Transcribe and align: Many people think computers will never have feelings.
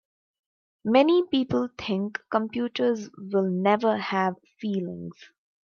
Many 0.85 1.27
people 1.27 1.69
think 1.77 2.19
computers 2.31 3.07
will 3.19 3.47
never 3.51 3.97
have 3.97 4.33
feelings. 4.59 5.13